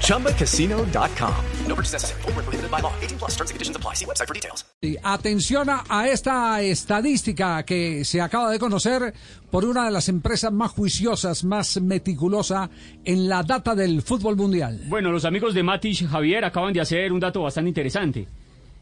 ChumbaCasino.com. 0.00 1.34
No 1.66 1.74
purchase 1.74 1.92
necessary. 1.94 2.22
Full 2.22 2.32
prohibited 2.32 2.70
by 2.70 2.80
law. 2.80 2.92
18 3.02 3.18
plus 3.18 3.32
terms 3.32 3.50
and 3.50 3.56
conditions 3.56 3.76
apply. 3.76 3.94
See 3.94 4.06
website 4.06 4.28
for 4.28 4.34
details. 4.34 4.64
Y 4.80 4.96
Atención 5.02 5.70
a, 5.70 5.84
a 5.88 6.08
esta 6.08 6.60
estadística 6.62 7.62
que 7.64 8.04
se 8.04 8.20
acaba 8.20 8.50
de 8.50 8.58
conocer 8.58 9.14
por 9.50 9.64
una 9.64 9.84
de 9.86 9.90
las 9.90 10.08
empresas 10.08 10.52
más 10.52 10.70
juiciosas, 10.72 11.44
más 11.44 11.80
meticulosa 11.80 12.70
en 13.04 13.28
la 13.28 13.42
data 13.42 13.74
del 13.74 14.02
fútbol 14.02 14.36
mundial. 14.36 14.80
Bueno, 14.86 15.10
los 15.10 15.24
amigos 15.24 15.54
de 15.54 15.62
Matish 15.62 16.06
Javier 16.06 16.44
acaban 16.44 16.72
de 16.72 16.80
hacer 16.80 17.12
un 17.12 17.20
dato 17.20 17.42
bastante 17.42 17.68
interesante. 17.68 18.26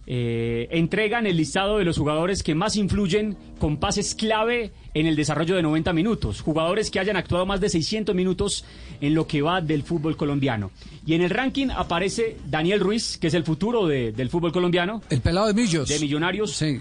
Eh, 0.07 0.67
entregan 0.73 1.27
el 1.29 1.37
listado 1.37 1.79
de 1.79 1.85
los 1.85 1.97
jugadores 1.97 2.43
que 2.43 2.55
más 2.57 2.75
influyen 2.77 3.37
con 3.61 3.77
pases 3.77 4.15
clave 4.17 4.73
en 4.95 5.07
el 5.07 5.15
desarrollo 5.15 5.55
de 5.55 5.63
90 5.63 5.93
minutos. 5.93 6.41
Jugadores 6.41 6.91
que 6.91 6.99
hayan 6.99 7.17
actuado 7.17 7.47
más 7.47 7.61
de 7.61 7.69
600 7.69 8.15
minutos 8.15 8.65
en 9.01 9.15
lo 9.15 9.27
que 9.29 9.43
va 9.43 9.61
del 9.61 9.85
fútbol 9.85 10.17
colombiano. 10.17 10.73
Y 11.07 11.15
en 11.15 11.23
el 11.23 11.31
ranking 11.31 11.69
aparece 11.71 12.37
Daniel 12.51 12.81
Ruiz, 12.81 13.17
que 13.17 13.29
es 13.29 13.35
el 13.35 13.45
futuro 13.45 13.87
de- 13.87 14.11
del 14.13 14.29
fútbol 14.29 14.53
colombiano, 14.53 15.03
El 15.09 15.21
pelado 15.21 15.47
de 15.47 15.55
Millos. 15.55 15.89
de 15.89 15.99
Millonarios, 16.01 16.51
Sí. 16.57 16.81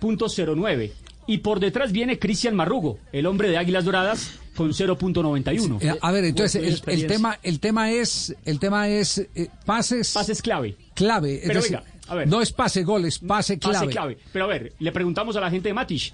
1.09. 0.00 0.92
Y 1.28 1.38
por 1.38 1.58
detrás 1.58 1.90
viene 1.90 2.18
Cristian 2.20 2.54
Marrugo, 2.54 2.98
el 3.12 3.26
hombre 3.26 3.48
de 3.50 3.58
Águilas 3.58 3.84
Doradas, 3.84 4.38
con 4.54 4.72
0.91. 4.72 5.78
Eh, 5.82 5.92
a 6.00 6.12
ver, 6.12 6.24
entonces 6.24 6.80
el, 6.86 7.06
tema, 7.08 7.38
el 7.42 7.58
tema 7.58 7.90
es, 7.90 8.34
el 8.44 8.60
tema 8.60 8.88
es 8.88 9.18
eh, 9.34 9.48
pases, 9.64 10.12
Pases 10.14 10.40
clave. 10.40 10.76
clave. 10.94 11.42
Pero 11.44 11.60
venga, 11.62 11.82
a 12.08 12.14
ver. 12.14 12.28
no 12.28 12.40
es 12.40 12.52
pase 12.52 12.82
gol, 12.84 13.04
es 13.04 13.18
pase 13.18 13.58
clave. 13.58 13.78
Pase 13.78 13.90
clave. 13.90 14.18
Pero 14.32 14.44
a 14.44 14.48
ver, 14.48 14.72
le 14.78 14.92
preguntamos 14.92 15.36
a 15.36 15.40
la 15.40 15.50
gente 15.50 15.68
de 15.68 15.74
Matish. 15.74 16.12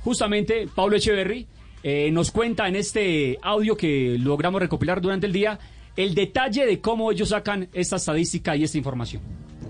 Justamente, 0.00 0.68
Pablo 0.74 0.96
Echeverry 0.96 1.46
eh, 1.82 2.10
nos 2.10 2.30
cuenta 2.30 2.68
en 2.68 2.76
este 2.76 3.38
audio 3.42 3.76
que 3.76 4.16
logramos 4.18 4.60
recopilar 4.60 5.00
durante 5.00 5.26
el 5.26 5.32
día 5.32 5.58
el 5.96 6.14
detalle 6.14 6.66
de 6.66 6.80
cómo 6.80 7.10
ellos 7.10 7.30
sacan 7.30 7.68
esta 7.72 7.96
estadística 7.96 8.56
y 8.56 8.64
esta 8.64 8.78
información. 8.78 9.22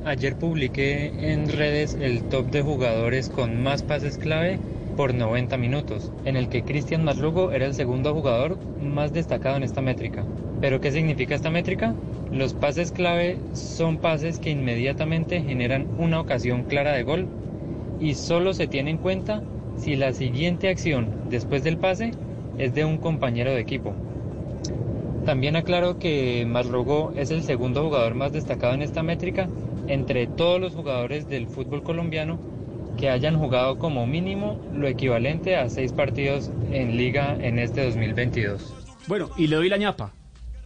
Ayer 0.04 0.38
publiqué 0.38 1.32
en 1.32 1.48
redes 1.48 1.96
el 2.00 2.22
top 2.28 2.50
de 2.50 2.62
jugadores 2.62 3.28
con 3.28 3.62
más 3.62 3.82
pases 3.82 4.16
clave 4.16 4.58
por 4.96 5.14
90 5.14 5.56
minutos, 5.56 6.12
en 6.24 6.36
el 6.36 6.48
que 6.48 6.64
Cristian 6.64 7.04
Marlugo 7.04 7.52
era 7.52 7.66
el 7.66 7.74
segundo 7.74 8.12
jugador 8.14 8.58
más 8.82 9.12
destacado 9.12 9.56
en 9.56 9.62
esta 9.62 9.80
métrica. 9.80 10.24
¿Pero 10.60 10.80
qué 10.80 10.90
significa 10.90 11.34
esta 11.34 11.50
métrica? 11.50 11.94
Los 12.32 12.52
pases 12.52 12.92
clave 12.92 13.38
son 13.52 13.98
pases 13.98 14.38
que 14.38 14.50
inmediatamente 14.50 15.40
generan 15.40 15.86
una 15.98 16.20
ocasión 16.20 16.64
clara 16.64 16.92
de 16.92 17.04
gol 17.04 17.28
y 18.00 18.14
solo 18.14 18.52
se 18.54 18.66
tiene 18.66 18.90
en 18.90 18.98
cuenta 18.98 19.42
si 19.76 19.96
la 19.96 20.12
siguiente 20.12 20.68
acción 20.68 21.08
después 21.30 21.62
del 21.62 21.78
pase 21.78 22.12
es 22.58 22.74
de 22.74 22.84
un 22.84 22.98
compañero 22.98 23.52
de 23.52 23.60
equipo. 23.60 23.94
También 25.24 25.56
aclaro 25.56 25.98
que 25.98 26.44
Marrogo 26.46 27.12
es 27.16 27.30
el 27.30 27.42
segundo 27.42 27.84
jugador 27.84 28.14
más 28.14 28.32
destacado 28.32 28.74
en 28.74 28.82
esta 28.82 29.02
métrica 29.02 29.48
entre 29.86 30.26
todos 30.26 30.60
los 30.60 30.74
jugadores 30.74 31.28
del 31.28 31.46
fútbol 31.46 31.82
colombiano 31.82 32.38
que 32.96 33.10
hayan 33.10 33.38
jugado 33.38 33.78
como 33.78 34.06
mínimo 34.06 34.58
lo 34.74 34.88
equivalente 34.88 35.56
a 35.56 35.68
seis 35.68 35.92
partidos 35.92 36.50
en 36.72 36.96
liga 36.96 37.36
en 37.40 37.58
este 37.58 37.84
2022. 37.84 38.74
Bueno, 39.06 39.30
y 39.36 39.46
le 39.46 39.56
doy 39.56 39.68
la 39.68 39.76
ñapa, 39.76 40.12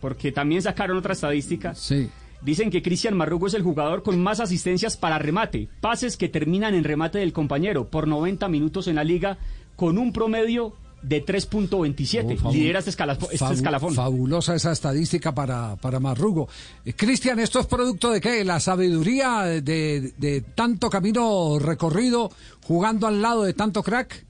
porque 0.03 0.33
también 0.33 0.61
sacaron 0.61 0.99
otra 0.99 1.15
estadística. 1.15 1.75
Sí. 1.75 2.11
Dicen 2.43 2.71
que 2.71 2.83
Cristian 2.83 3.17
Marrugo 3.17 3.47
es 3.47 3.55
el 3.55 3.63
jugador 3.63 4.03
con 4.03 4.21
más 4.21 4.41
asistencias 4.41 4.97
para 4.99 5.19
remate, 5.19 5.69
pases 5.81 6.17
que 6.19 6.29
terminan 6.29 6.75
en 6.75 6.83
remate 6.85 7.19
del 7.21 7.33
compañero 7.33 7.87
por 7.89 8.07
90 8.09 8.49
minutos 8.49 8.89
en 8.89 8.97
la 8.97 9.05
liga, 9.05 9.39
con 9.77 9.97
un 9.97 10.13
promedio 10.13 10.75
de 11.03 11.25
3.27. 11.25 12.39
Oh, 12.43 12.53
Lidera 12.53 12.81
este, 12.81 12.91
escala- 12.91 13.13
este 13.15 13.37
fabu- 13.39 13.53
escalafón. 13.55 13.95
Fabulosa 13.95 14.55
esa 14.57 14.73
estadística 14.73 15.33
para, 15.35 15.77
para 15.77 16.01
Marrugo. 16.01 16.49
Eh, 16.85 16.93
Cristian, 16.95 17.39
¿esto 17.39 17.61
es 17.61 17.67
producto 17.67 18.11
de 18.11 18.21
qué? 18.21 18.45
¿La 18.45 18.59
sabiduría 18.61 19.43
de, 19.43 20.13
de 20.19 20.41
tanto 20.55 20.91
camino 20.91 21.59
recorrido 21.61 22.31
jugando 22.65 23.07
al 23.07 23.23
lado 23.23 23.45
de 23.45 23.53
tanto 23.55 23.83
crack? 23.85 24.25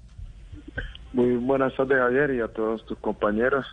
Muy 1.14 1.36
buenas 1.36 1.74
tardes, 1.76 1.98
Javier, 1.98 2.30
y 2.34 2.40
a 2.40 2.48
todos 2.48 2.84
tus 2.86 2.98
compañeros. 2.98 3.66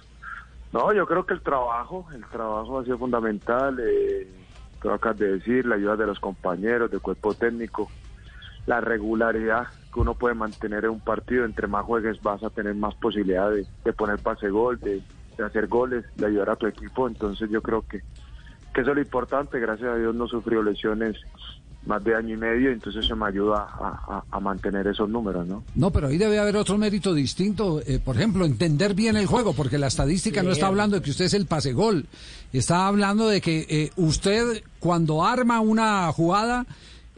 No, 0.71 0.93
yo 0.93 1.05
creo 1.07 1.25
que 1.25 1.33
el 1.33 1.41
trabajo, 1.41 2.07
el 2.13 2.23
trabajo 2.25 2.79
ha 2.79 2.83
sido 2.83 2.97
fundamental. 2.97 3.79
Eh, 3.79 4.27
lo 4.83 4.93
acabas 4.93 5.17
de 5.17 5.33
decir, 5.33 5.65
la 5.65 5.75
ayuda 5.75 5.95
de 5.95 6.05
los 6.05 6.19
compañeros, 6.19 6.91
del 6.91 7.01
cuerpo 7.01 7.33
técnico, 7.33 7.89
la 8.65 8.79
regularidad 8.79 9.67
que 9.91 9.99
uno 9.99 10.13
puede 10.13 10.35
mantener 10.35 10.85
en 10.85 10.91
un 10.91 10.99
partido. 10.99 11.45
Entre 11.45 11.67
más 11.67 11.85
juegues 11.85 12.21
vas 12.21 12.43
a 12.43 12.49
tener 12.49 12.75
más 12.75 12.95
posibilidad 12.95 13.49
de, 13.49 13.65
de 13.83 13.93
poner 13.93 14.19
pase 14.19 14.49
gol, 14.49 14.79
de, 14.79 15.01
de 15.37 15.43
hacer 15.43 15.67
goles, 15.67 16.05
de 16.15 16.27
ayudar 16.27 16.51
a 16.51 16.55
tu 16.55 16.67
equipo. 16.67 17.07
Entonces 17.07 17.49
yo 17.49 17.61
creo 17.61 17.81
que, 17.81 18.01
que 18.73 18.81
eso 18.81 18.91
es 18.91 18.95
lo 18.95 19.01
importante. 19.01 19.59
Gracias 19.59 19.89
a 19.89 19.95
Dios 19.95 20.13
no 20.13 20.27
sufrió 20.27 20.61
lesiones 20.61 21.17
más 21.85 22.03
de 22.03 22.13
año 22.15 22.35
y 22.35 22.37
medio, 22.37 22.71
entonces 22.71 23.05
eso 23.05 23.15
me 23.15 23.27
ayuda 23.27 23.57
a, 23.63 24.17
a- 24.17 24.23
a 24.29 24.39
mantener 24.39 24.85
esos 24.87 25.09
números, 25.09 25.47
¿no? 25.47 25.63
No, 25.75 25.91
pero 25.91 26.07
ahí 26.07 26.17
debe 26.17 26.37
haber 26.37 26.57
otro 26.57 26.77
mérito 26.77 27.13
distinto. 27.13 27.81
Eh, 27.85 27.99
por 28.03 28.15
ejemplo, 28.17 28.45
entender 28.45 28.93
bien 28.93 29.15
el 29.15 29.25
juego, 29.25 29.53
porque 29.53 29.77
la 29.77 29.87
estadística 29.87 30.43
no 30.43 30.51
está 30.51 30.67
hablando 30.67 30.97
de 30.97 31.01
que 31.01 31.09
usted 31.11 31.25
es 31.25 31.33
el 31.33 31.45
pase 31.45 31.73
gol. 31.73 32.05
Está 32.53 32.87
hablando 32.87 33.27
de 33.27 33.41
que 33.41 33.65
eh, 33.69 33.91
usted, 33.95 34.61
cuando 34.79 35.25
arma 35.25 35.61
una 35.61 36.11
jugada, 36.11 36.65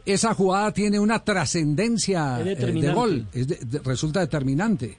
esa 0.06 0.32
jugada 0.34 0.72
tiene 0.72 0.98
una 1.00 1.18
trascendencia 1.24 2.40
eh, 2.40 2.54
de 2.56 2.92
gol. 2.92 3.26
Es 3.32 3.48
de- 3.48 3.58
de- 3.64 3.78
resulta 3.80 4.20
determinante. 4.20 4.96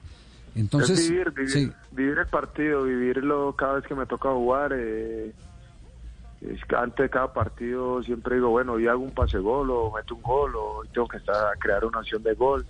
Entonces, 0.56 1.00
es 1.00 1.10
vivir, 1.10 1.30
vivir, 1.32 1.50
sí. 1.50 1.70
vivir 1.90 2.18
el 2.18 2.26
partido, 2.26 2.84
vivirlo 2.84 3.54
cada 3.56 3.74
vez 3.74 3.84
que 3.86 3.94
me 3.94 4.06
toca 4.06 4.30
jugar. 4.30 4.72
eh, 4.76 5.32
antes 6.76 7.04
de 7.04 7.10
cada 7.10 7.32
partido 7.32 8.02
siempre 8.02 8.36
digo, 8.36 8.50
bueno, 8.50 8.72
hoy 8.72 8.86
hago 8.86 9.02
un 9.02 9.12
pase 9.12 9.38
gol 9.38 9.70
o 9.70 9.92
meto 9.92 10.14
un 10.14 10.22
gol 10.22 10.54
o 10.56 10.78
hoy 10.78 10.88
tengo 10.88 11.08
que 11.08 11.18
estar 11.18 11.34
a 11.34 11.56
crear 11.58 11.84
una 11.84 12.00
acción 12.00 12.22
de 12.22 12.34
gol. 12.34 12.66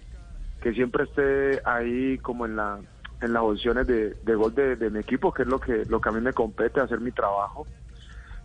Que 0.60 0.72
siempre 0.72 1.04
esté 1.04 1.60
ahí 1.64 2.18
como 2.18 2.46
en 2.46 2.56
la 2.56 2.78
en 3.20 3.32
las 3.32 3.42
opciones 3.42 3.86
de, 3.86 4.34
gol 4.34 4.54
de, 4.54 4.90
mi 4.90 4.98
equipo, 4.98 5.32
que 5.32 5.42
es 5.42 5.48
lo 5.48 5.58
que 5.58 5.84
lo 5.86 6.00
que 6.00 6.08
a 6.08 6.12
mí 6.12 6.20
me 6.20 6.32
compete, 6.32 6.80
hacer 6.80 7.00
mi 7.00 7.12
trabajo. 7.12 7.66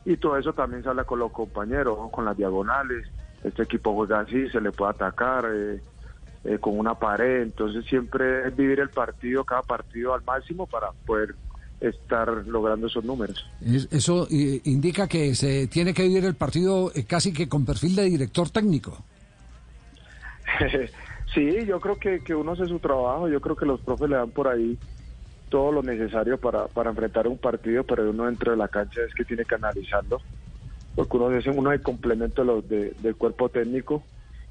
Y 0.06 0.18
todo 0.18 0.38
eso 0.38 0.54
también 0.54 0.84
se 0.84 0.90
habla 0.90 1.04
con 1.04 1.20
los 1.20 1.32
compañeros, 1.32 1.98
con 2.12 2.26
las 2.26 2.38
diagonales. 2.38 3.08
Este 3.44 3.64
equipo 3.64 3.94
juega 3.94 4.22
así, 4.22 4.50
se 4.50 4.62
le 4.62 4.72
puede 4.72 4.92
atacar. 4.92 5.46
eh, 5.54 5.82
eh, 6.46 6.58
con 6.58 6.80
una 6.80 6.96
pared, 6.96 7.42
entonces 7.42 7.84
siempre 7.86 8.48
es 8.48 8.56
vivir 8.56 8.80
el 8.80 8.90
partido, 8.90 9.44
cada 9.44 9.62
partido 9.62 10.14
al 10.14 10.24
máximo 10.24 10.68
para 10.68 10.92
poder 11.06 11.36
estar 11.80 12.28
logrando 12.48 12.88
esos 12.88 13.04
números. 13.04 13.46
Es- 13.62 13.88
eso 13.92 14.28
eh, 14.30 14.62
indica 14.66 15.08
que 15.08 15.34
se 15.36 15.68
tiene 15.68 15.94
que 15.94 16.04
vivir 16.04 16.26
el 16.26 16.36
partido 16.36 16.92
eh, 16.94 17.06
casi 17.06 17.32
que 17.34 17.48
con 17.48 17.66
perfil 17.66 17.96
de 17.96 18.04
director 18.04 18.50
técnico. 18.50 19.06
sí, 21.34 21.66
yo 21.66 21.80
creo 21.80 21.98
que, 21.98 22.22
que 22.22 22.36
uno 22.36 22.52
hace 22.54 22.68
su 22.68 22.80
trabajo, 22.80 23.28
yo 23.30 23.40
creo 23.42 23.56
que 23.56 23.66
los 23.66 23.80
profes 23.82 24.10
le 24.10 24.16
dan 24.18 24.32
por 24.32 24.48
ahí 24.48 24.78
todo 25.50 25.72
lo 25.72 25.82
necesario 25.84 26.38
para, 26.38 26.68
para 26.68 26.90
enfrentar 26.92 27.28
un 27.28 27.38
partido, 27.38 27.84
pero 27.84 28.10
uno 28.10 28.26
dentro 28.26 28.52
de 28.52 28.58
la 28.58 28.68
cancha 28.68 29.02
es 29.08 29.14
que 29.16 29.26
tiene 29.26 29.46
que 29.46 29.56
analizarlo, 29.56 30.22
porque 30.96 31.18
uno 31.18 31.36
es 31.36 31.46
uno 31.48 31.72
de 31.72 31.82
complemento 31.82 32.42
de 32.42 32.46
los 32.48 32.68
de- 32.70 32.94
del 33.00 33.16
cuerpo 33.16 33.50
técnico 33.50 34.04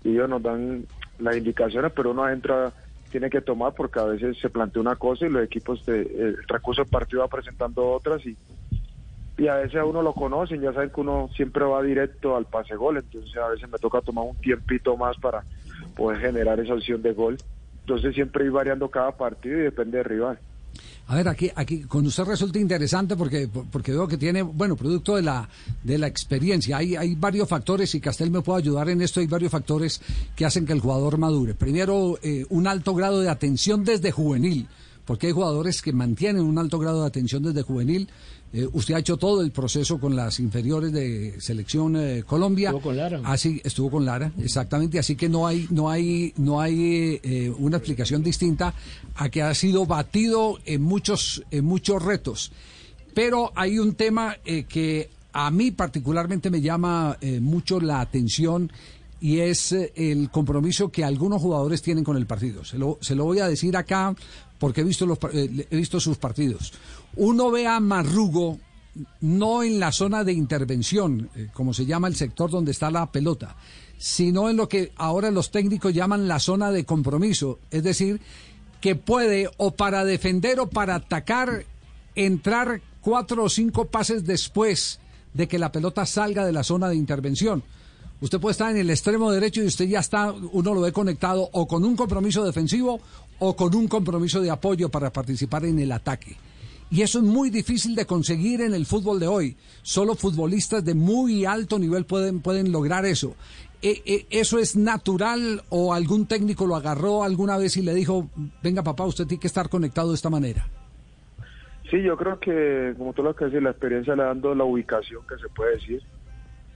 y 0.03 0.11
ellos 0.11 0.29
nos 0.29 0.43
dan 0.43 0.87
las 1.19 1.37
indicaciones, 1.37 1.93
pero 1.95 2.11
uno 2.13 2.25
adentro 2.25 2.73
tiene 3.11 3.31
que 3.31 3.41
tomar 3.41 3.75
porque 3.75 4.01
a 4.01 4.05
veces 4.05 4.39
se 4.39 4.51
plantea 4.51 4.83
una 4.83 4.97
cosa 4.97 5.27
y 5.27 5.31
los 5.31 5.45
equipos, 5.45 5.85
de, 5.87 6.03
el 6.03 6.37
recurso 6.47 6.83
del 6.83 6.91
partido 6.91 7.23
va 7.23 7.29
presentando 7.29 7.91
otras 7.91 8.25
y, 8.27 8.37
y 9.37 9.49
a 9.49 9.57
veces 9.57 9.77
a 9.77 9.85
uno 9.85 10.03
lo 10.03 10.13
conocen, 10.13 10.61
ya 10.61 10.73
saben 10.73 10.91
que 10.91 11.01
uno 11.01 11.31
siempre 11.35 11.65
va 11.65 11.83
directo 11.83 12.37
al 12.37 12.47
pase 12.47 12.77
gol, 12.77 12.99
entonces 12.99 13.37
a 13.37 13.49
veces 13.49 13.69
me 13.69 13.79
toca 13.79 14.01
tomar 14.01 14.25
un 14.25 14.37
tiempito 14.37 14.97
más 14.97 15.17
para 15.19 15.45
poder 15.97 16.21
generar 16.21 16.61
esa 16.61 16.75
opción 16.75 17.03
de 17.03 17.13
gol. 17.13 17.39
Entonces 17.81 18.15
siempre 18.15 18.45
ir 18.45 18.51
variando 18.51 18.91
cada 18.91 19.13
partido 19.13 19.59
y 19.59 19.63
depende 19.63 19.99
del 19.99 20.05
rival. 20.05 20.39
A 21.09 21.17
ver, 21.17 21.27
aquí, 21.27 21.51
aquí 21.55 21.81
con 21.85 22.07
usted 22.07 22.25
resulta 22.25 22.59
interesante 22.59 23.17
porque, 23.17 23.49
porque 23.49 23.93
veo 23.93 24.07
que 24.07 24.19
tiene, 24.19 24.43
bueno, 24.43 24.77
producto 24.77 25.17
de 25.17 25.23
la, 25.23 25.49
de 25.83 25.97
la 25.97 26.07
experiencia. 26.07 26.77
Hay, 26.77 26.97
hay 26.97 27.15
varios 27.15 27.49
factores 27.49 27.95
y 27.95 28.01
Castel 28.01 28.31
me 28.31 28.43
puede 28.43 28.59
ayudar 28.59 28.91
en 28.91 29.01
esto. 29.01 29.21
Hay 29.21 29.27
varios 29.27 29.51
factores 29.51 30.03
que 30.37 30.45
hacen 30.45 30.67
que 30.67 30.75
el 30.75 30.81
jugador 30.81 31.17
madure. 31.17 31.55
Primero, 31.55 32.19
eh, 32.23 32.45
un 32.51 32.67
alto 32.67 32.95
grado 32.95 33.21
de 33.21 33.31
atención 33.31 33.85
desde 33.85 34.11
juvenil, 34.13 34.69
porque 35.07 35.29
hay 35.29 35.33
jugadores 35.33 35.81
que 35.81 35.95
mantienen 35.95 36.43
un 36.43 36.59
alto 36.59 36.79
grado 36.79 37.01
de 37.01 37.07
atención 37.07 37.43
desde 37.43 37.63
juvenil. 37.63 38.11
Eh, 38.53 38.67
usted 38.73 38.95
ha 38.95 38.99
hecho 38.99 39.19
todo 39.19 39.43
el 39.43 39.51
proceso 39.51 40.01
con 40.01 40.17
las 40.17 40.41
inferiores 40.41 40.93
de 40.93 41.39
selección 41.41 41.97
eh, 41.97 42.23
Colombia. 42.27 42.71
Estuvo 42.71 42.83
con 42.83 42.97
Lara. 42.97 43.21
Así 43.25 43.61
estuvo 43.63 43.91
con 43.91 44.07
Lara, 44.07 44.33
exactamente. 44.39 44.99
Así 44.99 45.17
que 45.17 45.29
no 45.29 45.47
hay, 45.47 45.67
no 45.71 45.91
hay, 45.91 46.33
no 46.37 46.61
hay 46.61 47.21
eh, 47.23 47.53
una 47.59 47.77
explicación 47.77 48.23
distinta 48.23 48.73
a 49.17 49.29
que 49.29 49.43
ha 49.43 49.55
sido 49.55 49.85
batido 49.85 50.59
en 50.65 50.83
muchos, 50.83 51.43
en 51.51 51.65
muchos 51.65 52.03
retos. 52.03 52.53
Pero 53.15 53.53
hay 53.55 53.79
un 53.79 53.95
tema 53.95 54.37
que 54.45 55.11
a 55.33 55.51
mí 55.51 55.73
particularmente 55.73 56.51
me 56.51 56.61
llama 56.61 57.19
mucho 57.41 57.81
la 57.81 58.01
atención 58.01 58.71
y 59.21 59.41
es 59.41 59.73
el 59.73 60.31
compromiso 60.31 60.91
que 60.91 61.05
algunos 61.05 61.43
jugadores 61.43 61.83
tienen 61.83 62.05
con 62.05 62.17
el 62.17 62.27
partido. 62.27 62.65
Se 62.65 62.79
lo, 62.79 62.97
se 63.01 63.17
lo 63.17 63.25
voy 63.25 63.41
a 63.41 63.49
decir 63.49 63.77
acá 63.77 64.15
porque 64.59 64.83
he 64.83 64.85
visto, 64.85 65.07
los, 65.07 65.19
eh, 65.33 65.67
he 65.71 65.77
visto 65.77 66.01
sus 66.01 66.19
partidos. 66.19 66.73
Uno 67.17 67.51
ve 67.51 67.67
a 67.67 67.81
Marrugo 67.81 68.59
no 69.21 69.63
en 69.63 69.79
la 69.79 69.93
zona 69.93 70.25
de 70.25 70.33
intervención, 70.33 71.31
eh, 71.35 71.49
como 71.53 71.73
se 71.73 71.87
llama 71.87 72.09
el 72.09 72.17
sector 72.17 72.51
donde 72.51 72.73
está 72.73 72.91
la 72.91 73.11
pelota, 73.11 73.57
sino 73.97 74.49
en 74.49 74.57
lo 74.57 74.69
que 74.69 74.93
ahora 74.97 75.31
los 75.31 75.51
técnicos 75.51 75.95
llaman 75.95 76.29
la 76.29 76.39
zona 76.41 76.71
de 76.71 76.85
compromiso, 76.85 77.59
es 77.71 77.83
decir, 77.83 78.21
que 78.81 78.95
puede 78.95 79.51
o 79.57 79.73
para 79.73 80.05
defender 80.05 80.61
o 80.61 80.69
para 80.69 80.97
atacar 80.97 81.65
entrar 82.15 82.81
cuatro 83.01 83.45
o 83.45 83.49
cinco 83.49 83.87
pases 83.87 84.25
después 84.25 85.01
de 85.35 85.49
que 85.49 85.59
la 85.59 85.73
pelota 85.73 86.07
salga 86.07 86.45
de 86.45 86.53
la 86.53 86.65
zona 86.65 86.89
de 86.89 86.97
intervención. 86.97 87.63
Usted 88.21 88.41
puede 88.41 88.53
estar 88.53 88.71
en 88.71 88.79
el 88.79 88.91
extremo 88.91 89.31
derecho 89.31 89.63
y 89.63 89.67
usted 89.67 89.87
ya 89.87 90.01
está, 90.01 90.33
uno 90.33 90.75
lo 90.75 90.81
ve 90.81 90.93
conectado 90.93 91.49
o 91.53 91.69
con 91.69 91.85
un 91.85 91.97
compromiso 91.97 92.45
defensivo 92.45 93.01
o 93.39 93.55
con 93.55 93.75
un 93.75 93.87
compromiso 93.87 94.41
de 94.41 94.51
apoyo 94.51 94.89
para 94.89 95.13
participar 95.13 95.65
en 95.65 95.79
el 95.79 95.93
ataque. 95.93 96.37
Y 96.91 97.03
eso 97.03 97.19
es 97.19 97.25
muy 97.25 97.51
difícil 97.51 97.95
de 97.95 98.07
conseguir 98.07 98.63
en 98.63 98.75
el 98.75 98.87
fútbol 98.87 99.21
de 99.21 99.29
hoy. 99.29 99.57
Solo 99.83 100.15
futbolistas 100.15 100.85
de 100.85 100.95
muy 100.95 101.45
alto 101.45 101.79
nivel 101.79 102.07
pueden, 102.07 102.41
pueden 102.41 102.73
lograr 102.73 103.05
eso. 103.05 103.37
E- 103.83 104.03
e- 104.05 104.27
¿Eso 104.31 104.59
es 104.59 104.75
natural 104.75 105.63
o 105.69 105.93
algún 105.95 106.27
técnico 106.27 106.67
lo 106.67 106.75
agarró 106.75 107.23
alguna 107.23 107.57
vez 107.57 107.77
y 107.77 107.83
le 107.83 107.95
dijo, 107.95 108.29
venga 108.63 108.83
papá, 108.83 109.05
usted 109.05 109.27
tiene 109.27 109.41
que 109.41 109.47
estar 109.47 109.69
conectado 109.69 110.09
de 110.09 110.15
esta 110.17 110.31
manera? 110.31 110.67
Sí, 111.91 112.03
yo 112.03 112.17
creo 112.17 112.41
que, 112.41 112.95
como 112.99 113.13
tú 113.13 113.23
lo 113.23 113.37
que 113.37 113.45
decís, 113.47 113.63
la 113.63 113.71
experiencia 113.71 114.17
le 114.17 114.25
dando 114.25 114.55
la 114.55 114.65
ubicación 114.65 115.23
que 115.29 115.37
se 115.41 115.49
puede 115.55 115.77
decir. 115.77 116.03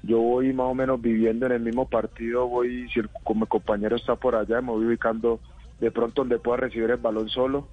Yo 0.02 0.18
voy 0.18 0.52
más 0.52 0.66
o 0.66 0.74
menos 0.74 1.00
viviendo 1.00 1.46
en 1.46 1.52
el 1.52 1.60
mismo 1.60 1.88
partido, 1.88 2.48
voy, 2.48 2.88
si 2.90 3.00
el, 3.00 3.08
mi 3.34 3.46
compañero 3.46 3.96
está 3.96 4.16
por 4.16 4.34
allá, 4.34 4.60
me 4.60 4.72
voy 4.72 4.86
ubicando 4.86 5.40
de 5.78 5.90
pronto 5.90 6.22
donde 6.22 6.38
pueda 6.38 6.58
recibir 6.58 6.90
el 6.90 6.96
balón 6.96 7.28
solo. 7.28 7.68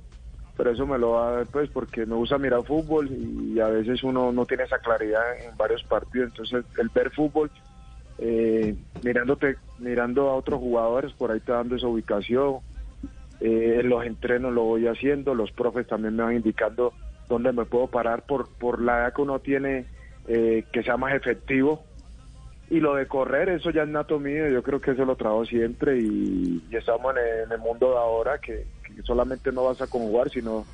Pero 0.58 0.72
eso 0.72 0.86
me 0.86 0.98
lo 0.98 1.12
va 1.12 1.46
pues, 1.46 1.70
porque 1.70 2.06
me 2.06 2.16
gusta 2.16 2.38
mirar 2.38 2.66
fútbol 2.66 3.10
y 3.10 3.60
a 3.62 3.68
veces 3.68 4.04
uno 4.04 4.34
no 4.34 4.46
tiene 4.46 4.64
esa 4.64 4.80
claridad 4.80 5.22
en 5.42 5.56
varios 5.56 5.84
partidos. 5.84 6.32
Entonces, 6.32 6.66
el 6.78 6.90
ver 6.90 7.12
fútbol, 7.12 7.50
eh, 8.18 8.76
mirándote, 9.02 9.56
mirando 9.78 10.30
a 10.30 10.36
otros 10.36 10.60
jugadores, 10.60 11.14
por 11.14 11.32
ahí 11.32 11.40
te 11.40 11.54
dando 11.54 11.78
esa 11.78 11.88
ubicación. 11.88 12.58
Eh, 13.40 13.78
en 13.80 13.88
los 13.88 14.06
entrenos 14.06 14.54
lo 14.54 14.64
voy 14.64 14.88
haciendo, 14.88 15.34
los 15.34 15.50
profes 15.54 15.88
también 15.88 16.18
me 16.18 16.24
van 16.24 16.36
indicando 16.36 16.94
dónde 17.30 17.54
me 17.54 17.64
puedo 17.64 17.88
parar 17.88 18.26
por, 18.26 18.50
por 18.50 18.82
la 18.82 18.98
edad 18.98 19.14
que 19.14 19.22
uno 19.22 19.40
tiene, 19.40 19.86
eh, 20.28 20.66
que 20.74 20.84
sea 20.84 20.98
más 20.98 21.14
efectivo. 21.14 21.86
Y 22.72 22.80
lo 22.80 22.96
de 22.96 23.08
correr, 23.08 23.50
eso 23.50 23.72
ya 23.72 23.82
es 23.84 23.90
nato 23.90 24.20
mío, 24.20 24.48
yo 24.48 24.62
creo 24.62 24.80
que 24.80 24.92
eso 24.92 25.04
lo 25.04 25.16
trabajo 25.16 25.46
siempre 25.46 26.00
y, 26.00 26.64
estamos 26.72 27.16
en 27.18 27.52
el, 27.52 27.58
mundo 27.58 27.92
de 27.92 27.98
ahora 27.98 28.38
que, 28.38 28.66
solamente 29.04 29.52
no 29.52 29.64
vas 29.64 29.82
a 29.82 29.88
conjugar, 29.88 30.30
sino 30.30 30.66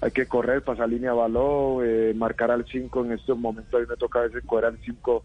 hay 0.00 0.10
que 0.10 0.26
correr, 0.26 0.62
pasar 0.62 0.88
línea 0.88 1.10
de 1.12 1.16
balón, 1.16 1.82
eh, 1.84 2.12
marcar 2.14 2.50
al 2.50 2.66
5 2.66 3.04
en 3.04 3.12
estos 3.12 3.38
momentos, 3.38 3.72
a 3.74 3.78
mí 3.78 3.86
me 3.88 3.96
toca 3.96 4.18
a 4.18 4.22
veces 4.22 4.42
correr 4.44 4.66
al 4.72 4.78
5 4.78 5.24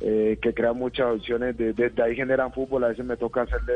eh, 0.00 0.38
que 0.42 0.52
crea 0.52 0.74
muchas 0.74 1.06
opciones, 1.16 1.56
de, 1.56 1.72
de- 1.72 1.88
de 1.88 2.02
ahí 2.02 2.14
generan 2.14 2.52
fútbol, 2.52 2.84
a 2.84 2.88
veces 2.88 3.06
me 3.06 3.16
toca 3.16 3.42
hacerle 3.42 3.72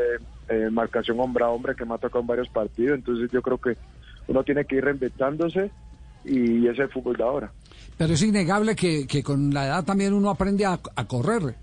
eh, 0.51 0.69
marcación 0.71 1.19
hombre 1.19 1.45
a 1.45 1.49
hombre 1.49 1.75
que 1.75 1.87
me 1.87 1.95
ha 1.95 1.99
tocado 1.99 2.21
en 2.21 2.27
varios 2.27 2.49
partidos, 2.51 2.99
entonces 2.99 3.31
yo 3.33 3.41
creo 3.41 3.57
que 3.57 3.77
uno 4.29 4.45
tiene 4.45 4.67
que 4.67 4.77
ir 4.77 4.85
reinventándose 4.85 5.71
y 6.27 6.65
ese 6.67 6.73
es 6.73 6.79
el 6.81 6.89
fútbol 6.91 7.17
de 7.17 7.23
ahora. 7.23 7.53
Pero 7.97 8.13
es 8.13 8.23
innegable 8.23 8.77
que, 8.77 9.07
que 9.07 9.23
con 9.23 9.53
la 9.55 9.67
edad 9.67 9.85
también 9.85 10.13
uno 10.13 10.29
aprende 10.29 10.67
a, 10.67 10.79
a 10.95 11.07
correr. 11.07 11.55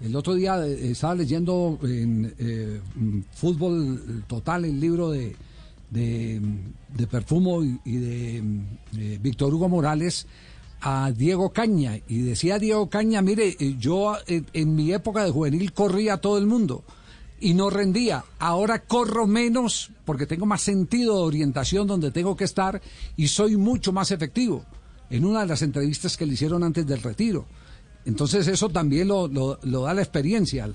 El 0.00 0.16
otro 0.16 0.34
día 0.34 0.64
eh, 0.66 0.90
estaba 0.90 1.14
leyendo 1.14 1.78
en 1.82 2.34
eh, 2.38 2.80
mm, 2.94 3.20
Fútbol 3.32 4.24
Total 4.26 4.64
el 4.64 4.78
libro 4.80 5.10
de, 5.10 5.36
de, 5.90 6.40
mm, 6.40 6.96
de 6.96 7.06
Perfumo 7.06 7.62
y, 7.62 7.96
de 7.96 8.42
mm, 8.42 8.60
eh, 8.98 9.18
Víctor 9.22 9.54
Hugo 9.54 9.68
Morales 9.68 10.26
a 10.80 11.10
Diego 11.12 11.50
Caña. 11.50 11.98
Y 12.08 12.20
decía 12.20 12.58
Diego 12.58 12.90
Caña, 12.90 13.22
mire, 13.22 13.56
eh, 13.58 13.76
yo 13.78 14.16
eh, 14.26 14.42
en 14.52 14.74
mi 14.74 14.92
época 14.92 15.24
de 15.24 15.30
juvenil 15.30 15.72
corría 15.72 16.14
a 16.14 16.20
todo 16.20 16.36
el 16.36 16.46
mundo 16.46 16.84
y 17.40 17.54
no 17.54 17.70
rendía. 17.70 18.24
Ahora 18.38 18.80
corro 18.80 19.26
menos 19.26 19.90
porque 20.04 20.26
tengo 20.26 20.46
más 20.46 20.60
sentido 20.60 21.16
de 21.16 21.22
orientación 21.22 21.86
donde 21.86 22.10
tengo 22.10 22.36
que 22.36 22.44
estar 22.44 22.82
y 23.16 23.28
soy 23.28 23.56
mucho 23.56 23.92
más 23.92 24.10
efectivo. 24.10 24.64
En 25.10 25.24
una 25.24 25.40
de 25.40 25.46
las 25.46 25.62
entrevistas 25.62 26.16
que 26.16 26.26
le 26.26 26.34
hicieron 26.34 26.64
antes 26.64 26.86
del 26.86 27.02
retiro. 27.02 27.46
Entonces 28.06 28.46
eso 28.48 28.68
también 28.68 29.08
lo, 29.08 29.28
lo- 29.28 29.58
lo 29.62 29.82
da 29.82 29.94
la 29.94 30.02
experiencia, 30.02 30.68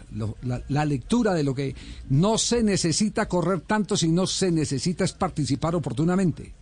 la, 0.70 0.86
lectura 0.86 1.34
de 1.34 1.44
lo 1.44 1.54
que 1.54 1.76
no 2.10 2.38
se 2.38 2.64
necesita 2.64 3.28
correr 3.28 3.62
tanto, 3.62 3.96
sino 3.96 4.26
se 4.26 4.52
necesita 4.52 5.04
es 5.04 5.14
participar 5.14 5.76
oportunamente. 5.76 6.54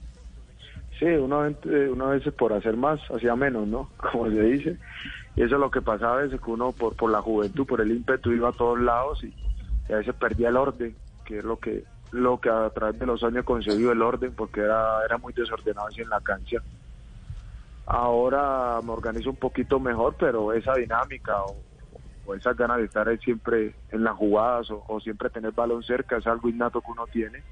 Sí, 0.99 1.05
una 1.05 1.53
una 1.91 2.05
vez 2.07 2.23
por 2.33 2.53
hacer 2.53 2.75
más, 2.75 2.99
hacía 3.15 3.35
menos, 3.35 3.67
¿no? 3.67 3.89
Como 4.11 4.29
se 4.29 4.41
dice. 4.41 4.77
Y 5.35 5.43
eso 5.43 5.55
es 5.55 5.61
lo 5.61 5.69
que 5.71 5.81
pasaba 5.81 6.19
a 6.19 6.23
veces, 6.23 6.41
que 6.41 6.49
uno 6.51 6.71
por, 6.71 6.95
por 6.95 7.11
la 7.11 7.21
juventud, 7.21 7.65
por 7.65 7.79
el 7.79 7.91
ímpetu, 7.91 8.31
iba 8.31 8.49
a 8.49 8.53
todos 8.53 8.79
lados 8.79 9.23
y, 9.23 9.33
a 9.93 9.97
veces 9.97 10.15
perdía 10.15 10.49
el 10.49 10.57
orden, 10.57 10.95
que 11.25 11.37
es 11.39 11.43
lo 11.45 11.57
que 11.59 11.83
lo 12.11 12.39
que 12.39 12.49
a 12.49 12.69
través 12.71 12.97
de 12.99 13.05
los 13.05 13.21
años 13.23 13.43
conseguido 13.45 13.91
el 13.91 14.01
orden, 14.01 14.31
porque 14.33 14.61
era, 14.61 15.03
era 15.05 15.17
muy 15.17 15.33
desordenado 15.33 15.87
así 15.87 16.01
en 16.01 16.09
la 16.09 16.19
cancha. 16.21 16.57
Ahora 17.87 18.81
me 18.83 18.91
organizo 18.91 19.29
un 19.29 19.37
poquito 19.37 19.79
mejor, 19.79 20.15
pero 20.19 20.51
esa 20.51 20.75
dinámica 20.75 21.41
o, 21.41 21.55
o 22.25 22.35
esas 22.35 22.55
ganas 22.57 22.77
de 22.77 22.85
estar 22.85 23.07
ahí 23.07 23.17
siempre 23.19 23.75
en 23.91 24.03
las 24.03 24.15
jugadas 24.15 24.67
o, 24.69 24.99
siempre 24.99 25.29
tener 25.29 25.53
balón 25.53 25.81
cerca 25.83 26.17
es 26.17 26.27
algo 26.27 26.49
innato 26.49 26.81
que 26.81 26.91
uno 26.91 27.07
tiene. 27.07 27.43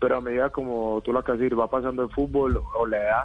Pero 0.00 0.16
a 0.16 0.20
medida 0.22 0.48
como 0.48 1.02
tú 1.04 1.12
lo 1.12 1.18
acabas 1.18 1.40
de 1.40 1.50
va 1.50 1.68
pasando 1.68 2.02
el 2.02 2.10
fútbol 2.10 2.62
o 2.74 2.86
la 2.86 2.96
edad, 2.96 3.24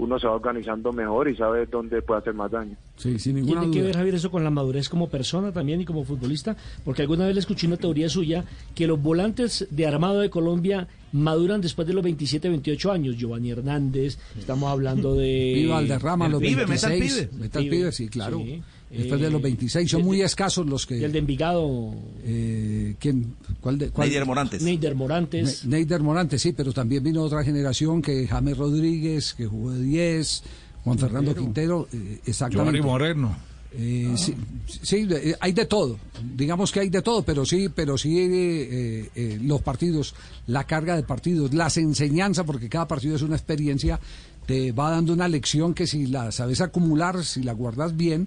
uno 0.00 0.18
se 0.18 0.26
va 0.26 0.34
organizando 0.34 0.92
mejor 0.92 1.28
y 1.28 1.36
sabe 1.36 1.66
dónde 1.66 2.00
puede 2.00 2.20
hacer 2.20 2.34
más 2.34 2.50
daño. 2.50 2.74
Sí, 2.96 3.18
sin 3.18 3.36
ninguna 3.36 3.60
Tiene 3.60 3.76
que 3.76 3.82
ver, 3.82 3.96
Javier, 3.96 4.14
eso 4.14 4.30
con 4.30 4.42
la 4.42 4.50
madurez 4.50 4.88
como 4.88 5.08
persona 5.08 5.52
también 5.52 5.80
y 5.80 5.84
como 5.84 6.04
futbolista, 6.04 6.56
porque 6.84 7.02
alguna 7.02 7.26
vez 7.26 7.34
le 7.34 7.40
escuché 7.40 7.66
una 7.66 7.76
teoría 7.76 8.08
suya 8.08 8.44
que 8.74 8.86
los 8.86 9.00
volantes 9.00 9.68
de 9.70 9.86
armado 9.86 10.20
de 10.20 10.30
Colombia 10.30 10.88
maduran 11.12 11.60
después 11.60 11.86
de 11.86 11.94
los 11.94 12.02
27, 12.02 12.48
28 12.48 12.92
años. 12.92 13.16
Giovanni 13.16 13.50
Hernández, 13.50 14.18
estamos 14.38 14.70
hablando 14.70 15.14
de... 15.14 15.52
Viva 15.54 15.76
Valderrama, 15.76 16.28
los 16.28 16.40
pibe, 16.40 16.66
meta 16.66 16.86
al 16.86 16.92
26. 16.92 17.28
pibe. 17.28 17.42
Meta 17.42 17.58
al 17.58 17.64
Pibe, 17.64 17.76
pibe, 17.76 17.92
sí, 17.92 18.08
claro. 18.08 18.38
sí. 18.38 18.62
Después 18.90 19.20
de 19.20 19.28
Eh, 19.28 19.30
los 19.30 19.40
26, 19.40 19.88
son 19.88 20.00
de- 20.00 20.06
muy 20.06 20.20
escasos 20.20 20.66
los 20.66 20.84
que... 20.84 21.04
El 21.04 21.12
de 21.12 21.20
Envigado, 21.20 21.94
eh, 22.24 22.96
¿quién? 22.98 23.34
¿Cuál 23.60 23.78
de, 23.78 23.90
cuál? 23.90 24.08
Neider 24.08 24.26
Morantes. 24.26 24.62
Neider 24.62 24.94
Morantes. 24.96 25.64
Ne- 25.64 25.76
Neider 25.78 26.00
Morante, 26.02 26.38
sí, 26.40 26.52
pero 26.52 26.72
también 26.72 27.02
vino 27.04 27.22
otra 27.22 27.44
generación 27.44 28.02
que 28.02 28.26
James 28.26 28.56
Rodríguez, 28.58 29.34
que 29.34 29.46
jugó 29.46 29.70
de 29.72 29.82
10, 29.82 30.42
Juan 30.82 30.98
Fernando 30.98 31.34
Quintero, 31.36 31.86
eh, 31.92 32.18
exactamente. 32.26 32.82
Moreno. 32.82 33.36
Eh, 33.72 34.12
sí, 34.16 34.34
sí, 34.82 35.06
eh, 35.08 35.36
hay 35.38 35.52
de 35.52 35.66
todo. 35.66 35.96
Digamos 36.34 36.72
que 36.72 36.80
hay 36.80 36.88
de 36.90 37.02
todo, 37.02 37.22
pero 37.22 37.46
sí, 37.46 37.68
pero 37.72 37.96
sí 37.96 38.18
eh, 38.18 39.08
eh, 39.14 39.38
los 39.40 39.62
partidos, 39.62 40.16
la 40.48 40.64
carga 40.64 40.96
de 40.96 41.04
partidos, 41.04 41.54
las 41.54 41.76
enseñanzas, 41.76 42.44
porque 42.44 42.68
cada 42.68 42.88
partido 42.88 43.14
es 43.14 43.22
una 43.22 43.36
experiencia, 43.36 44.00
te 44.46 44.72
va 44.72 44.90
dando 44.90 45.12
una 45.12 45.28
lección 45.28 45.74
que 45.74 45.86
si 45.86 46.06
la 46.08 46.32
sabes 46.32 46.60
acumular, 46.60 47.24
si 47.24 47.44
la 47.44 47.52
guardas 47.52 47.96
bien, 47.96 48.26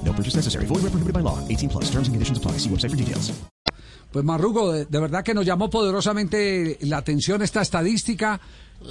No 0.11 0.17
purchase 0.17 0.35
necessary. 0.35 0.65
Void 0.65 0.83
where 0.83 0.91
prohibited 0.91 1.13
by 1.13 1.21
law. 1.21 1.39
18 1.47 1.69
plus. 1.69 1.85
Terms 1.85 2.07
and 2.07 2.15
conditions 2.15 2.37
apply. 2.37 2.57
See 2.59 2.69
website 2.69 2.91
for 2.91 2.97
details. 2.97 3.31
Pues 4.11 4.25
Marrugo, 4.25 4.73
de, 4.73 4.85
de 4.85 4.99
verdad 4.99 5.23
que 5.23 5.33
nos 5.33 5.45
llamó 5.45 5.69
poderosamente 5.69 6.77
la 6.81 6.97
atención 6.97 7.41
esta 7.41 7.61
estadística. 7.61 8.41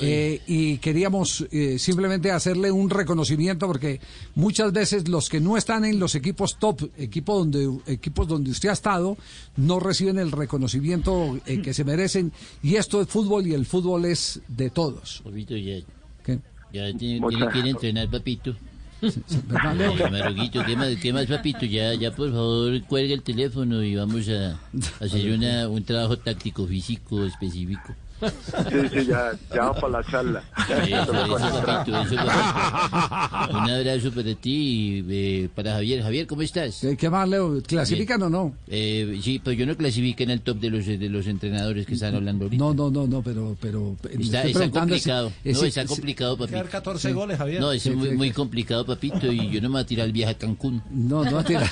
eh, 0.00 0.40
y 0.46 0.78
queríamos 0.78 1.44
eh, 1.50 1.76
simplemente 1.78 2.30
hacerle 2.30 2.70
un 2.70 2.88
reconocimiento 2.90 3.66
porque 3.66 4.00
muchas 4.36 4.72
veces 4.72 5.08
los 5.08 5.28
que 5.28 5.40
no 5.40 5.56
están 5.56 5.84
en 5.84 5.98
los 5.98 6.14
equipos 6.14 6.58
top, 6.60 6.90
equipo 6.96 7.36
donde, 7.36 7.68
equipos 7.86 8.28
donde 8.28 8.52
usted 8.52 8.68
ha 8.68 8.74
estado, 8.74 9.16
no 9.56 9.80
reciben 9.80 10.18
el 10.18 10.30
reconocimiento 10.30 11.40
eh, 11.44 11.60
que 11.60 11.74
se 11.74 11.84
merecen. 11.84 12.32
Y 12.62 12.76
esto 12.76 13.00
es 13.00 13.08
fútbol 13.08 13.46
y 13.46 13.52
el 13.54 13.66
fútbol 13.66 14.04
es 14.04 14.40
de 14.46 14.70
todos. 14.70 15.22
Ya, 15.24 15.80
¿Qué? 16.24 16.38
ya 16.72 16.96
tiene, 16.96 17.26
tiene 17.28 17.48
que 17.48 17.58
ir 17.58 17.64
a 17.64 17.68
entrenar, 17.70 18.10
papito. 18.10 18.54
¿Verdad, 19.00 19.76
Leo? 19.76 19.94
Ay, 20.04 20.10
Maruguito, 20.10 20.64
¿qué 20.64 20.76
más, 20.76 20.88
qué 20.96 21.12
más, 21.12 21.26
papito? 21.26 21.64
Ya, 21.64 21.94
ya, 21.94 22.10
por 22.10 22.30
favor, 22.30 22.80
cuelga 22.84 23.14
el 23.14 23.22
teléfono 23.22 23.82
y 23.82 23.96
vamos 23.96 24.28
a, 24.28 24.50
a 24.52 25.04
hacer 25.04 25.32
una, 25.32 25.68
un 25.68 25.84
trabajo 25.84 26.18
táctico 26.18 26.66
físico 26.66 27.24
específico. 27.24 27.94
Sí, 28.20 28.88
sí, 28.92 29.06
ya, 29.06 29.32
ya 29.54 29.64
va 29.64 29.74
para 29.74 29.88
la 30.00 30.04
charla. 30.04 30.42
Eso. 30.68 31.12
Un 33.50 33.70
abrazo 33.70 34.10
para 34.12 34.34
ti 34.34 34.50
y 34.50 35.04
eh, 35.44 35.48
para 35.54 35.72
Javier. 35.74 36.02
Javier, 36.02 36.26
¿cómo 36.26 36.42
estás? 36.42 36.84
¿Qué, 36.98 37.10
más, 37.10 37.28
Leo? 37.28 37.62
¿Clasifican 37.62 38.22
o 38.22 38.30
no? 38.30 38.54
Eh, 38.68 39.18
sí, 39.22 39.40
pero 39.42 39.54
yo 39.56 39.66
no 39.66 39.76
clasifiqué 39.76 40.24
en 40.24 40.30
el 40.30 40.40
top 40.42 40.58
de 40.58 40.70
los, 40.70 40.86
de 40.86 41.08
los 41.08 41.26
entrenadores 41.26 41.86
que 41.86 41.94
están 41.94 42.14
hablando 42.14 42.44
ahorita. 42.44 42.62
No, 42.62 42.74
no, 42.74 42.90
no, 42.90 43.06
no, 43.06 43.22
pero... 43.22 43.56
pero 43.60 43.96
le 44.02 44.22
Está, 44.24 44.42
está 44.44 44.64
si- 44.64 44.70
complicado. 44.70 45.32
eh, 45.44 45.52
no, 45.52 45.62
está 45.64 45.82
si- 45.82 45.88
complicado, 45.88 46.36
papito. 46.36 46.52
Quedar 46.58 46.68
14 46.68 47.12
goles, 47.12 47.38
Javier. 47.38 47.60
No, 47.60 47.72
es 47.72 47.82
Sí, 47.82 47.90
muy, 47.90 48.08
sí, 48.10 48.14
muy 48.14 48.28
sí. 48.28 48.34
complicado, 48.34 48.84
papito, 48.84 49.30
y 49.32 49.50
yo 49.50 49.60
no 49.62 49.68
me 49.68 49.72
voy 49.74 49.82
a 49.82 49.86
tirar 49.86 50.06
el 50.06 50.12
viaje 50.12 50.32
a 50.32 50.38
Cancún. 50.38 50.82
No, 50.90 51.24
no 51.24 51.42
tira. 51.44 51.62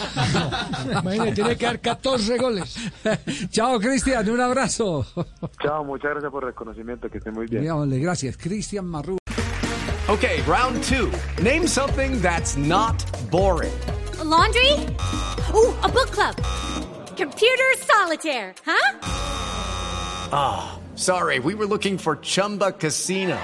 Imagínate, 1.02 1.32
tiene 1.32 1.56
que 1.56 1.66
dar 1.66 1.80
14 1.80 2.38
goles. 2.38 2.76
Chao, 3.50 3.78
Cristian, 3.78 4.28
un 4.28 4.40
abrazo. 4.40 5.06
Chao, 5.62 5.84
muchas 5.84 6.10
gracias 6.12 6.32
por 6.32 6.37
el 6.38 6.48
reconocimiento, 6.48 7.10
que 7.10 7.18
esté 7.18 7.30
muy 7.30 7.46
bien. 7.46 7.62
Digámosle, 7.62 7.98
gracias. 7.98 8.36
Cristian 8.36 8.86
Marrú. 8.86 9.18
Okay, 10.08 10.40
round 10.42 10.82
two. 10.84 11.12
Name 11.42 11.66
something 11.66 12.20
that's 12.22 12.56
not 12.56 12.96
boring. 13.30 13.72
A 14.20 14.24
laundry? 14.24 14.72
Ooh, 15.54 15.74
a 15.82 15.88
book 15.88 16.10
club. 16.10 16.34
Computer 17.16 17.64
solitaire, 17.78 18.54
huh? 18.64 18.98
Ah, 20.32 20.78
sorry, 20.94 21.40
we 21.40 21.54
were 21.54 21.66
looking 21.66 21.98
for 21.98 22.16
Chumba 22.16 22.72
Casino. 22.72 23.38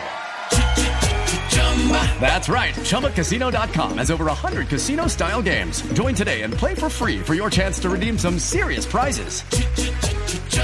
That's 2.20 2.48
right. 2.48 2.74
ChumbaCasino.com 2.74 3.98
has 3.98 4.10
over 4.10 4.24
100 4.24 4.68
casino 4.68 5.06
style 5.06 5.42
games. 5.42 5.82
Join 5.92 6.14
today 6.14 6.42
and 6.42 6.54
play 6.54 6.74
for 6.74 6.88
free 6.88 7.18
for 7.20 7.34
your 7.34 7.50
chance 7.50 7.78
to 7.80 7.90
redeem 7.90 8.16
some 8.16 8.38
serious 8.38 8.86
prizes. 8.86 9.42